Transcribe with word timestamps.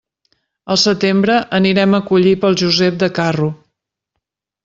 Al 0.75 0.79
setembre 0.83 1.35
anirem 1.57 1.93
a 1.97 2.01
collir 2.09 2.33
pel 2.45 2.57
Josep 2.63 2.99
de 3.05 3.13
Carro. 3.19 3.51